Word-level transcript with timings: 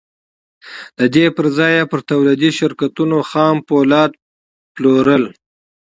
د 0.97 0.99
دې 1.15 1.25
پر 1.35 1.45
ځای 1.57 1.73
يې 1.79 1.83
پر 1.91 1.99
توليدي 2.09 2.51
شرکتونو 2.59 3.17
خام 3.29 3.55
پولاد 3.67 4.11
پلورل. 4.75 5.23